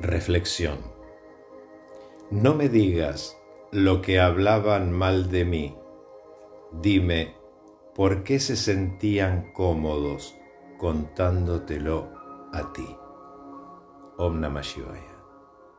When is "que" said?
4.00-4.18